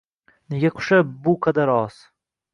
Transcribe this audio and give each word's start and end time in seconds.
—Nega 0.53 0.71
qushlar 0.77 1.03
bu 1.29 1.37
qadar 1.49 1.75
oz? 1.77 2.01